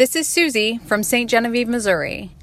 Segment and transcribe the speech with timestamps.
[0.00, 1.28] This is Susie from St.
[1.28, 2.34] Genevieve, Missouri.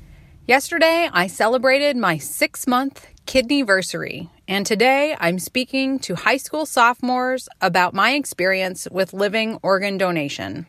[0.46, 7.50] Yesterday, I celebrated my six month kidneyversary, and today I'm speaking to high school sophomores
[7.60, 10.68] about my experience with living organ donation.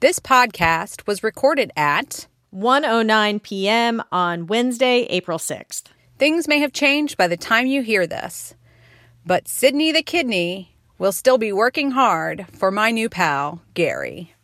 [0.00, 4.02] This podcast was recorded at 1:09 p.m.
[4.10, 5.84] on Wednesday, April 6th.
[6.18, 8.56] Things may have changed by the time you hear this,
[9.24, 14.34] but Sydney the kidney will still be working hard for my new pal, Gary.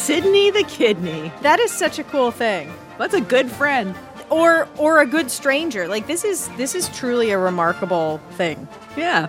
[0.00, 1.30] Sydney the kidney.
[1.42, 2.72] that is such a cool thing.
[2.98, 3.94] That's a good friend.
[4.30, 5.86] Or or a good stranger.
[5.88, 8.66] Like this is this is truly a remarkable thing.
[8.96, 9.28] Yeah.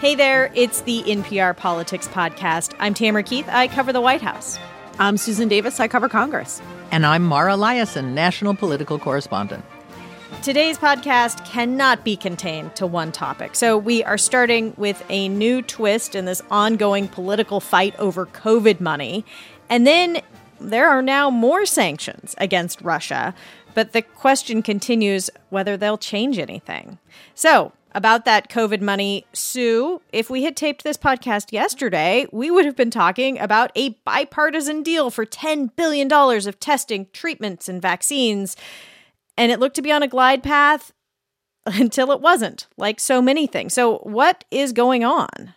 [0.00, 2.74] Hey there, it's the NPR Politics Podcast.
[2.78, 3.48] I'm Tamara Keith.
[3.48, 4.58] I cover the White House.
[4.98, 5.80] I'm Susan Davis.
[5.80, 6.60] I cover Congress.
[6.90, 9.64] And I'm Mara Liasson, national political correspondent.
[10.42, 13.54] Today's podcast cannot be contained to one topic.
[13.54, 18.80] So we are starting with a new twist in this ongoing political fight over COVID
[18.80, 19.24] money.
[19.70, 20.20] And then
[20.60, 23.34] there are now more sanctions against Russia.
[23.72, 26.98] But the question continues whether they'll change anything.
[27.34, 32.64] So, about that COVID money, Sue, if we had taped this podcast yesterday, we would
[32.64, 38.56] have been talking about a bipartisan deal for $10 billion of testing, treatments, and vaccines.
[39.36, 40.92] And it looked to be on a glide path
[41.66, 43.74] until it wasn't, like so many things.
[43.74, 45.54] So, what is going on?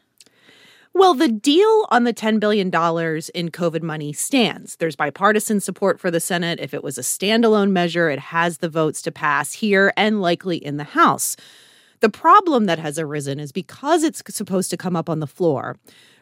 [0.95, 4.75] Well, the deal on the $10 billion in COVID money stands.
[4.75, 6.59] There's bipartisan support for the Senate.
[6.59, 10.57] If it was a standalone measure, it has the votes to pass here and likely
[10.57, 11.35] in the House.
[12.01, 15.77] The problem that has arisen is because it's supposed to come up on the floor,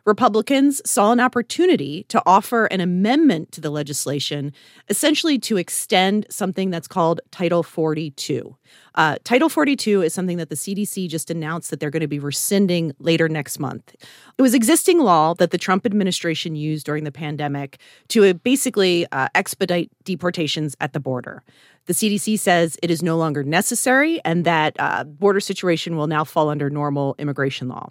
[0.05, 4.51] Republicans saw an opportunity to offer an amendment to the legislation,
[4.89, 8.55] essentially to extend something that's called Title 42.
[8.95, 12.19] Uh, Title 42 is something that the CDC just announced that they're going to be
[12.19, 13.95] rescinding later next month.
[14.37, 17.77] It was existing law that the Trump administration used during the pandemic
[18.09, 21.43] to uh, basically uh, expedite deportations at the border.
[21.85, 26.23] The CDC says it is no longer necessary and that uh, border situation will now
[26.23, 27.89] fall under normal immigration law.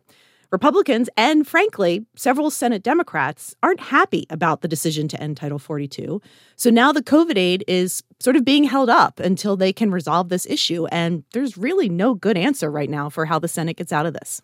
[0.52, 6.20] Republicans and, frankly, several Senate Democrats aren't happy about the decision to end Title 42.
[6.56, 10.28] So now the COVID aid is sort of being held up until they can resolve
[10.28, 10.86] this issue.
[10.86, 14.14] And there's really no good answer right now for how the Senate gets out of
[14.14, 14.42] this.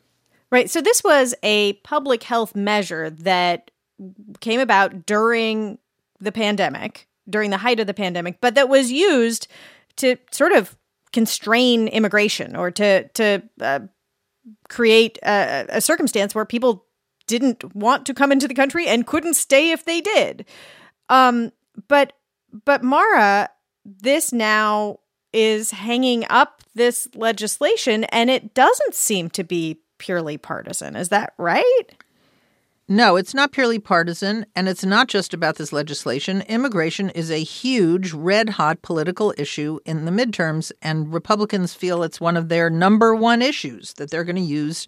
[0.50, 0.71] Right.
[0.71, 3.73] So, this was a public health measure that
[4.41, 5.78] came about during
[6.21, 9.49] the pandemic, during the height of the pandemic, but that was used
[9.97, 10.77] to sort of
[11.12, 13.81] constrain immigration or to, to, uh,
[14.68, 16.84] create a, a circumstance where people
[17.26, 20.44] didn't want to come into the country and couldn't stay if they did.
[21.08, 21.52] Um,
[21.88, 22.12] but
[22.64, 23.50] but Mara,
[23.84, 25.00] this now
[25.32, 30.96] is hanging up this legislation, and it doesn't seem to be purely partisan.
[30.96, 31.84] Is that right?
[32.88, 36.42] No, it's not purely partisan, and it's not just about this legislation.
[36.42, 42.20] Immigration is a huge, red hot political issue in the midterms, and Republicans feel it's
[42.20, 44.86] one of their number one issues that they're going to use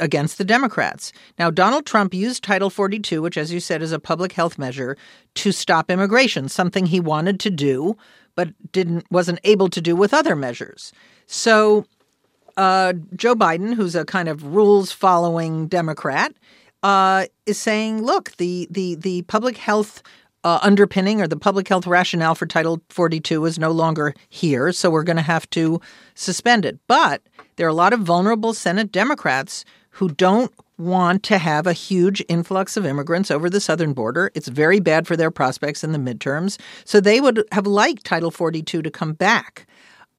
[0.00, 1.12] against the Democrats.
[1.38, 4.96] Now, Donald Trump used Title 42, which, as you said, is a public health measure,
[5.34, 7.94] to stop immigration, something he wanted to do,
[8.36, 10.94] but didn't wasn't able to do with other measures.
[11.26, 11.84] So,
[12.56, 16.32] uh, Joe Biden, who's a kind of rules following Democrat,
[16.82, 20.02] uh, is saying, look, the the the public health
[20.44, 24.90] uh, underpinning or the public health rationale for Title 42 is no longer here, so
[24.90, 25.80] we're going to have to
[26.14, 26.78] suspend it.
[26.86, 27.22] But
[27.56, 32.24] there are a lot of vulnerable Senate Democrats who don't want to have a huge
[32.28, 34.30] influx of immigrants over the southern border.
[34.34, 36.56] It's very bad for their prospects in the midterms.
[36.84, 39.66] So they would have liked Title 42 to come back.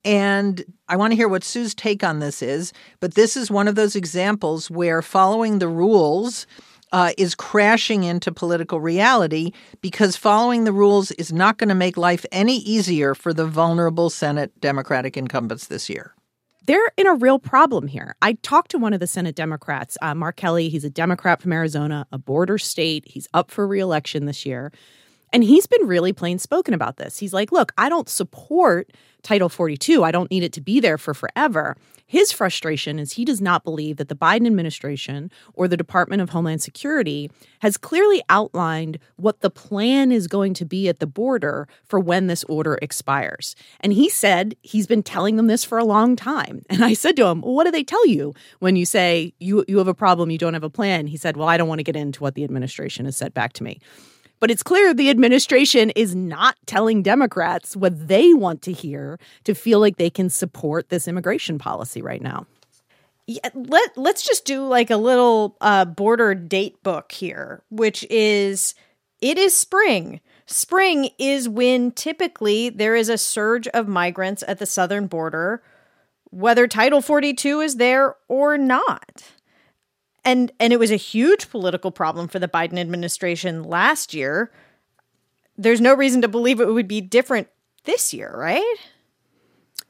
[0.05, 2.71] And I want to hear what Sue's take on this is.
[2.99, 6.47] But this is one of those examples where following the rules
[6.91, 9.51] uh, is crashing into political reality
[9.81, 14.09] because following the rules is not going to make life any easier for the vulnerable
[14.09, 16.15] Senate Democratic incumbents this year.
[16.65, 18.15] They're in a real problem here.
[18.21, 20.69] I talked to one of the Senate Democrats, uh, Mark Kelly.
[20.69, 23.05] He's a Democrat from Arizona, a border state.
[23.07, 24.71] He's up for reelection this year.
[25.31, 27.17] And he's been really plain spoken about this.
[27.17, 28.91] He's like, look, I don't support
[29.23, 30.03] Title 42.
[30.03, 31.75] I don't need it to be there for forever.
[32.09, 36.31] His frustration is he does not believe that the Biden administration or the Department of
[36.31, 37.29] Homeland Security
[37.59, 42.25] has clearly outlined what the plan is going to be at the border for when
[42.25, 43.55] this order expires.
[43.79, 46.63] And he said he's been telling them this for a long time.
[46.69, 49.63] And I said to him, well, What do they tell you when you say you,
[49.67, 51.07] you have a problem, you don't have a plan?
[51.07, 53.53] He said, Well, I don't want to get into what the administration has said back
[53.53, 53.79] to me.
[54.39, 59.53] But it's clear the administration is not telling Democrats what they want to hear to
[59.53, 62.45] feel like they can support this immigration policy right now.
[63.27, 68.73] Yeah, let let's just do like a little uh, border date book here, which is
[69.21, 70.19] it is spring.
[70.47, 75.61] Spring is when typically there is a surge of migrants at the southern border,
[76.31, 79.23] whether Title 42 is there or not.
[80.25, 84.51] And and it was a huge political problem for the Biden administration last year.
[85.57, 87.47] There's no reason to believe it would be different
[87.85, 88.75] this year, right?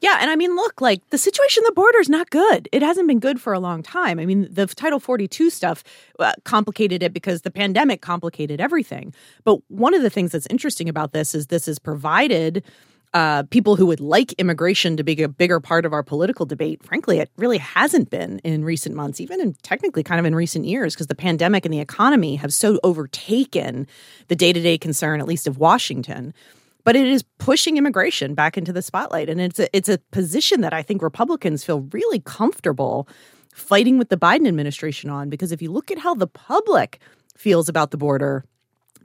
[0.00, 2.68] Yeah, and I mean, look, like the situation on the border is not good.
[2.72, 4.18] It hasn't been good for a long time.
[4.18, 5.84] I mean, the Title 42 stuff
[6.18, 9.12] uh, complicated it because the pandemic complicated everything.
[9.44, 12.64] But one of the things that's interesting about this is this is provided
[13.12, 16.82] uh, people who would like immigration to be a bigger part of our political debate.
[16.84, 20.64] Frankly, it really hasn't been in recent months, even in technically kind of in recent
[20.64, 23.86] years, because the pandemic and the economy have so overtaken
[24.28, 26.32] the day to day concern, at least of Washington
[26.84, 30.60] but it is pushing immigration back into the spotlight and it's a, it's a position
[30.62, 33.08] that I think Republicans feel really comfortable
[33.52, 37.00] fighting with the Biden administration on because if you look at how the public
[37.36, 38.44] feels about the border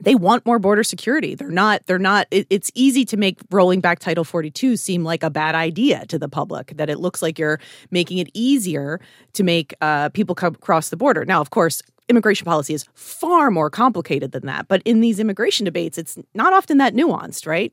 [0.00, 3.80] they want more border security they're not they're not it, it's easy to make rolling
[3.80, 7.38] back title 42 seem like a bad idea to the public that it looks like
[7.38, 7.60] you're
[7.90, 9.00] making it easier
[9.32, 13.50] to make uh, people come across the border now of course immigration policy is far
[13.50, 14.68] more complicated than that.
[14.68, 17.72] But in these immigration debates, it's not often that nuanced, right?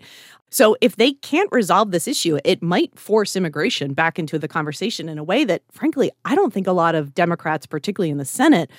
[0.50, 5.10] So if they can't resolve this issue, it might force immigration back into the conversation
[5.10, 8.26] in a way that, frankly, I don't think a lot of Democrats, particularly in the
[8.26, 8.70] Senate,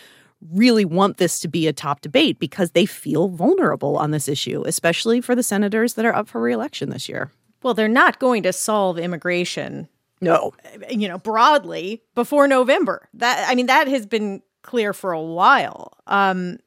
[0.52, 4.62] really want this to be a top debate because they feel vulnerable on this issue,
[4.66, 7.30] especially for the senators that are up for reelection this year.
[7.62, 9.88] Well, they're not going to solve immigration
[10.20, 10.54] no
[10.88, 15.92] you know broadly before november that i mean that has been clear for a while.
[16.08, 16.58] Um,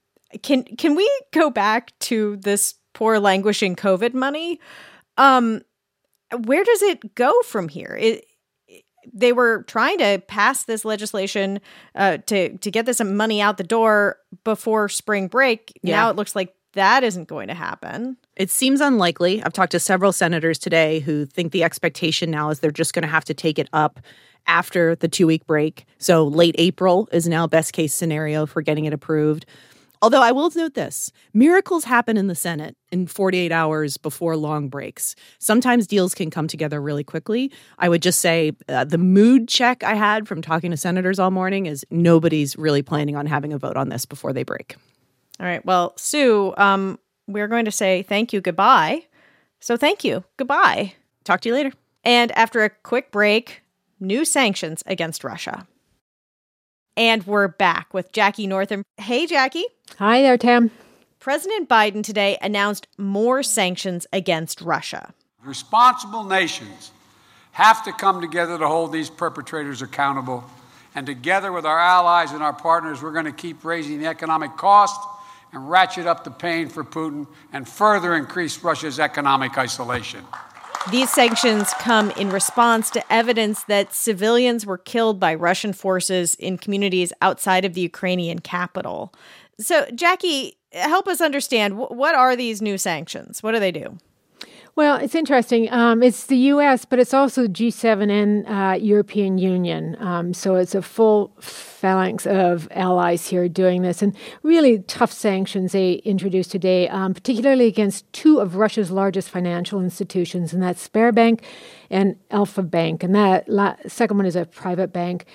[0.43, 4.61] can can we go back to this poor languishing COVID money?
[5.17, 5.61] Um,
[6.45, 7.97] where does it go from here?
[7.99, 8.26] It,
[9.13, 11.59] they were trying to pass this legislation
[11.95, 15.77] uh, to to get this money out the door before spring break.
[15.81, 15.95] Yeah.
[15.95, 18.17] Now it looks like that isn't going to happen.
[18.35, 19.41] It seems unlikely.
[19.41, 23.03] I've talked to several senators today who think the expectation now is they're just going
[23.03, 23.99] to have to take it up
[24.45, 25.85] after the two week break.
[25.97, 29.45] So late April is now best case scenario for getting it approved.
[30.01, 34.69] Although I will note this miracles happen in the Senate in 48 hours before long
[34.69, 35.15] breaks.
[35.39, 37.51] Sometimes deals can come together really quickly.
[37.79, 41.31] I would just say uh, the mood check I had from talking to senators all
[41.31, 44.75] morning is nobody's really planning on having a vote on this before they break.
[45.39, 45.63] All right.
[45.65, 49.03] Well, Sue, um, we're going to say thank you, goodbye.
[49.59, 50.93] So thank you, goodbye.
[51.23, 51.71] Talk to you later.
[52.03, 53.63] And after a quick break,
[53.99, 55.67] new sanctions against Russia.
[56.97, 58.81] And we're back with Jackie Northam.
[58.97, 59.65] Hey, Jackie.
[59.99, 60.71] Hi there, Tam.
[61.19, 65.13] President Biden today announced more sanctions against Russia.
[65.43, 66.91] Responsible nations
[67.51, 70.43] have to come together to hold these perpetrators accountable.
[70.95, 74.57] And together with our allies and our partners, we're going to keep raising the economic
[74.57, 74.99] cost
[75.53, 80.25] and ratchet up the pain for Putin and further increase Russia's economic isolation.
[80.91, 86.57] These sanctions come in response to evidence that civilians were killed by Russian forces in
[86.57, 89.13] communities outside of the Ukrainian capital.
[89.59, 93.43] So, Jackie, help us understand what are these new sanctions?
[93.43, 93.97] What do they do?
[94.77, 95.73] Well, it's interesting.
[95.73, 99.97] Um, it's the U.S., but it's also G7 and uh, European Union.
[99.99, 105.71] Um, so it's a full phalanx of allies here doing this, and really tough sanctions
[105.71, 111.41] they introduced today, um, particularly against two of Russia's largest financial institutions, and that's Sberbank
[111.89, 115.25] and Alfa Bank, and that la- second one is a private bank.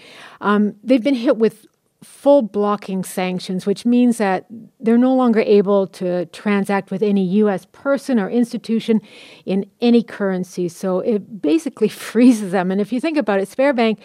[0.40, 1.66] Um, they've been hit with
[2.02, 4.46] full blocking sanctions, which means that
[4.80, 7.66] they're no longer able to transact with any U.S.
[7.72, 9.00] person or institution
[9.44, 10.68] in any currency.
[10.68, 12.70] So it basically freezes them.
[12.70, 13.98] And if you think about it, Sberbank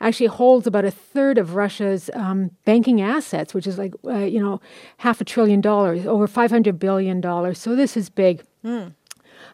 [0.00, 4.40] actually holds about a third of Russia's um, banking assets, which is like, uh, you
[4.40, 4.60] know,
[4.98, 7.22] half a trillion dollars, over $500 billion.
[7.54, 8.42] So this is big.
[8.64, 8.94] Mm.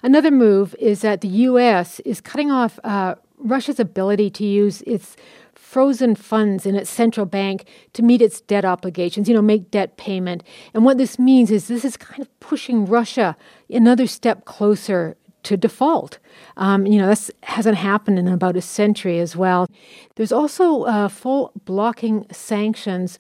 [0.03, 2.01] Another move is that the U.S.
[2.01, 5.17] is cutting off uh, Russia's ability to use its
[5.75, 9.97] frozen funds in its central bank to meet its debt obligations, you know, make debt
[9.97, 10.45] payment.
[10.73, 13.37] And what this means is this is kind of pushing Russia
[13.69, 16.21] another step closer to default.
[16.57, 19.67] Um, you know, this hasn't happened in about a century as well.
[20.15, 23.19] There's also uh, full blocking sanctions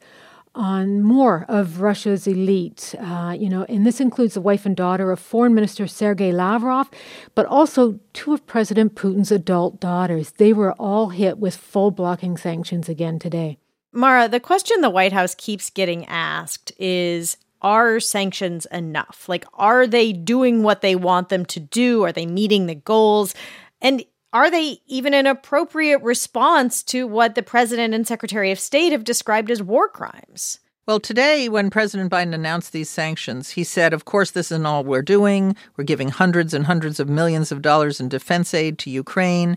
[0.54, 2.94] on more of Russia's elite.
[3.00, 6.90] Uh, you know, and this includes the wife and daughter of Foreign Minister Sergei Lavrov,
[7.34, 10.32] but also two of President Putin's adult daughters.
[10.32, 13.58] They were all hit with full blocking sanctions again today.
[13.92, 19.26] Mara, the question the White House keeps getting asked is are sanctions enough?
[19.26, 22.02] Like, are they doing what they want them to do?
[22.02, 23.34] Are they meeting the goals?
[23.80, 24.04] And
[24.34, 29.04] are they even an appropriate response to what the president and secretary of state have
[29.04, 30.58] described as war crimes?
[30.86, 34.84] Well, today, when President Biden announced these sanctions, he said, Of course, this isn't all
[34.84, 35.56] we're doing.
[35.76, 39.56] We're giving hundreds and hundreds of millions of dollars in defense aid to Ukraine.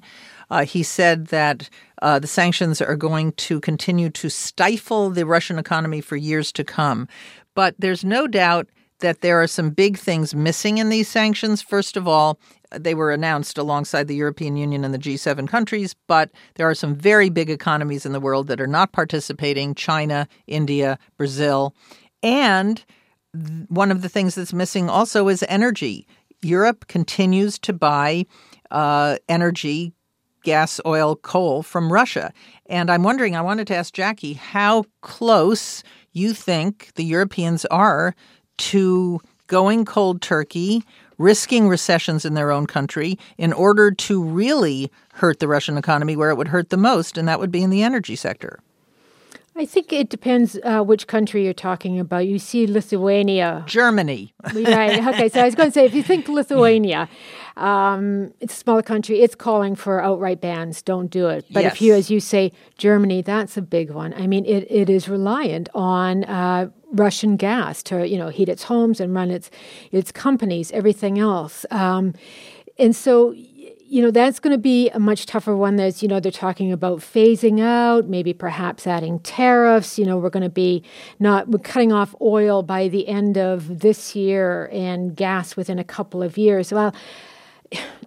[0.50, 1.70] Uh, he said that
[2.02, 6.64] uh, the sanctions are going to continue to stifle the Russian economy for years to
[6.64, 7.10] come.
[7.56, 8.70] But there's no doubt
[9.00, 11.62] that there are some big things missing in these sanctions.
[11.62, 12.40] First of all,
[12.72, 16.96] they were announced alongside the European Union and the G7 countries, but there are some
[16.96, 21.74] very big economies in the world that are not participating China, India, Brazil.
[22.22, 22.84] And
[23.68, 26.08] one of the things that's missing also is energy.
[26.42, 28.26] Europe continues to buy
[28.72, 29.94] uh, energy,
[30.44, 32.32] gas, oil, coal from Russia.
[32.68, 35.84] And I'm wondering, I wanted to ask Jackie how close
[36.14, 38.16] you think the Europeans are
[38.58, 40.84] to going cold turkey,
[41.18, 46.30] risking recessions in their own country in order to really hurt the Russian economy where
[46.30, 48.60] it would hurt the most, and that would be in the energy sector.
[49.60, 52.28] I think it depends uh, which country you're talking about.
[52.28, 53.64] You see Lithuania.
[53.66, 54.32] Germany.
[54.54, 55.04] right.
[55.08, 55.30] Okay.
[55.30, 57.10] So I was going to say, if you think Lithuania,
[57.58, 60.82] um, it's a smaller country, it's calling for outright bans.
[60.82, 61.46] Don't do it.
[61.52, 61.74] But yes.
[61.74, 64.14] if you, as you say, Germany, that's a big one.
[64.14, 68.64] I mean, it, it is reliant on uh, Russian gas to, you know, heat its
[68.64, 69.50] homes and run its,
[69.92, 71.66] its companies, everything else.
[71.72, 72.14] Um,
[72.78, 73.34] and so
[73.90, 75.78] you know, that's going to be a much tougher one.
[75.78, 79.98] There's, you know, they're talking about phasing out, maybe perhaps adding tariffs.
[79.98, 80.84] You know, we're going to be
[81.20, 85.86] not we're cutting off oil by the end of this year and gas within a
[85.86, 86.74] couple of years.
[86.74, 86.94] Well,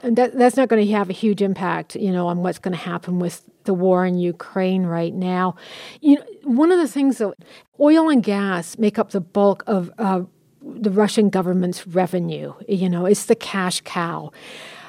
[0.02, 2.82] that, that's not going to have a huge impact, you know, on what's going to
[2.82, 5.56] happen with the war in Ukraine right now.
[6.00, 7.34] You know, one of the things that
[7.78, 10.22] oil and gas make up the bulk of uh,
[10.62, 12.54] the Russian government's revenue.
[12.68, 14.32] You know, it's the cash cow.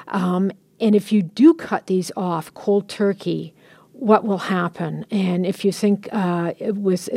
[0.07, 3.53] Um, and if you do cut these off cold turkey,
[3.93, 5.05] what will happen?
[5.11, 7.07] And if you think uh, with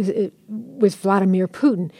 [0.48, 1.90] with Vladimir Putin,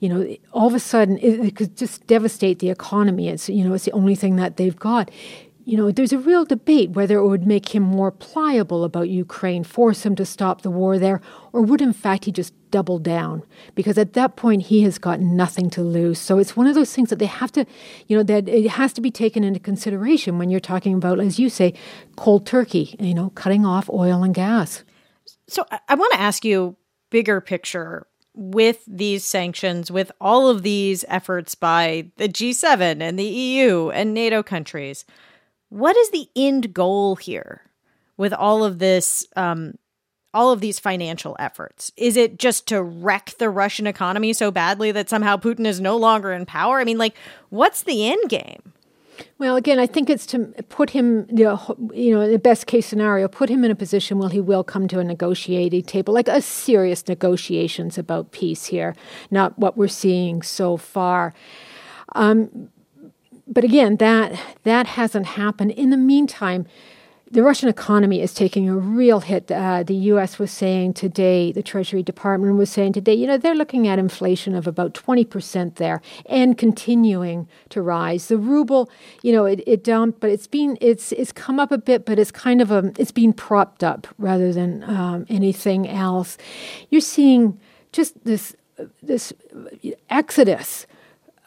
[0.00, 3.28] you know, all of a sudden it, it, could just devastate the economy.
[3.28, 5.10] It's you know, it's the only thing that they've got
[5.70, 9.62] you know, there's a real debate whether it would make him more pliable about Ukraine,
[9.62, 11.20] force him to stop the war there,
[11.52, 13.44] or would in fact he just double down?
[13.76, 16.18] Because at that point he has got nothing to lose.
[16.18, 17.66] So it's one of those things that they have to,
[18.08, 21.38] you know, that it has to be taken into consideration when you're talking about, as
[21.38, 21.74] you say,
[22.16, 24.82] cold turkey, you know, cutting off oil and gas.
[25.46, 26.76] So I want to ask you
[27.10, 28.06] bigger picture
[28.40, 34.12] with these sanctions, with all of these efforts by the G7 and the EU and
[34.12, 35.04] NATO countries
[35.70, 37.62] what is the end goal here
[38.16, 39.78] with all of this um,
[40.34, 41.90] all of these financial efforts?
[41.96, 45.96] Is it just to wreck the Russian economy so badly that somehow Putin is no
[45.96, 46.78] longer in power?
[46.78, 47.16] I mean, like,
[47.48, 48.74] what's the end game?
[49.38, 52.86] Well, again, I think it's to put him, you know, you know, the best case
[52.86, 56.28] scenario, put him in a position where he will come to a negotiating table, like
[56.28, 58.94] a serious negotiations about peace here,
[59.30, 61.34] not what we're seeing so far.
[62.14, 62.70] Um,
[63.46, 65.72] but again, that that hasn't happened.
[65.72, 66.66] In the meantime,
[67.32, 69.50] the Russian economy is taking a real hit.
[69.52, 70.40] Uh, the U.S.
[70.40, 74.54] was saying today, the Treasury Department was saying today, you know, they're looking at inflation
[74.56, 78.26] of about 20% there and continuing to rise.
[78.26, 78.90] The ruble,
[79.22, 82.18] you know, it, it dumped, but it's been, it's, it's come up a bit, but
[82.18, 86.36] it's kind of a, it's been propped up rather than um, anything else.
[86.88, 87.60] You're seeing
[87.92, 88.56] just this,
[89.02, 89.32] this
[90.08, 90.86] exodus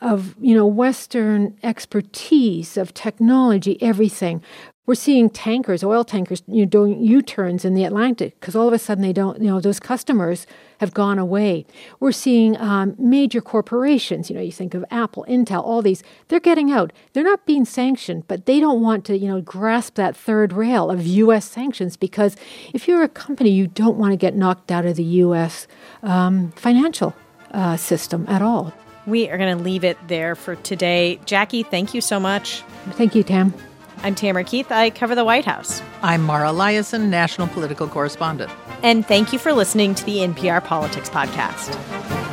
[0.03, 4.43] of you know Western expertise of technology, everything.
[4.85, 8.73] We're seeing tankers, oil tankers, you know, doing U-turns in the Atlantic because all of
[8.73, 10.45] a sudden they don't, you know, those customers
[10.79, 11.65] have gone away.
[12.01, 16.41] We're seeing um, major corporations, you know, you think of Apple, Intel, all these, they're
[16.41, 16.91] getting out.
[17.13, 20.91] They're not being sanctioned, but they don't want to, you know, grasp that third rail
[20.91, 21.49] of U.S.
[21.49, 22.35] sanctions because
[22.73, 25.65] if you're a company, you don't want to get knocked out of the U.S.
[26.01, 27.15] Um, financial
[27.51, 28.73] uh, system at all.
[29.05, 31.21] We are going to leave it there for today.
[31.25, 32.63] Jackie, thank you so much.
[32.91, 33.53] Thank you, Tam.
[34.03, 34.69] I'm Tamara Keith.
[34.69, 35.81] I cover the White House.
[36.01, 38.51] I'm Mara Liasson, national political correspondent.
[38.83, 42.32] And thank you for listening to the NPR Politics Podcast.